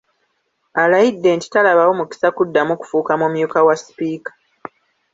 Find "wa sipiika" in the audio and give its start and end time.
3.67-4.31